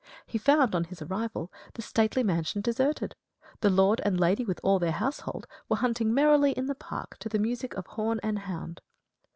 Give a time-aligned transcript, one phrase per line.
[0.25, 3.15] He found, on his arrival, the stately mansion deserted;
[3.59, 7.29] the Lord and Lady, with all their household, were hunting merrily in the park to
[7.29, 8.81] the music of horn and hound.